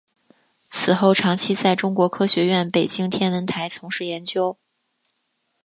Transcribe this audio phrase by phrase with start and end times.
[0.67, 4.57] 此后长期在中国科学院北京天文台从事研究。